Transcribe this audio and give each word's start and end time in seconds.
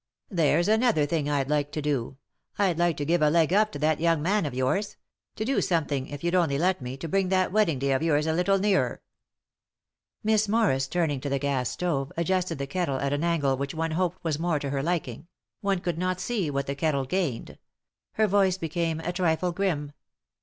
"There's 0.31 0.67
another 0.67 1.05
thing 1.05 1.29
I'd 1.29 1.47
like 1.47 1.71
to 1.73 1.79
do— 1.79 2.17
I'd 2.57 2.79
like 2.79 2.97
to 2.97 3.05
give 3.05 3.21
a 3.21 3.29
leg 3.29 3.53
up 3.53 3.71
to 3.73 3.77
that 3.77 3.99
young 3.99 4.19
man 4.19 4.47
of 4.47 4.55
yours; 4.55 4.97
to 5.35 5.45
do 5.45 5.61
some 5.61 5.85
thing, 5.85 6.07
if 6.07 6.23
you'd 6.23 6.33
only 6.33 6.57
let 6.57 6.81
me, 6.81 6.97
to 6.97 7.07
bring 7.07 7.29
that 7.29 7.51
wedding 7.51 7.77
day 7.77 7.91
of 7.91 8.01
yours 8.01 8.25
a 8.25 8.33
little 8.33 8.57
nearer." 8.57 9.03
Miss 10.23 10.47
Morris, 10.49 10.87
turning 10.87 11.19
to 11.21 11.29
the 11.29 11.37
gas 11.37 11.69
stove, 11.69 12.11
adjusted 12.17 12.57
the 12.57 12.65
kettle 12.65 12.97
at 12.97 13.13
an 13.13 13.23
angle 13.23 13.55
which 13.57 13.75
one 13.75 13.91
hoped 13.91 14.23
was 14.23 14.39
more 14.39 14.57
to 14.57 14.71
her 14.71 14.81
liking; 14.81 15.27
one 15.59 15.79
could 15.79 15.99
not 15.99 16.19
see 16.19 16.49
what 16.49 16.65
the 16.65 16.73
kettle 16.73 17.05
gained. 17.05 17.59
Her 18.13 18.25
voice 18.25 18.57
became 18.57 19.01
a 19.01 19.13
trifle 19.13 19.51
grim. 19.51 19.91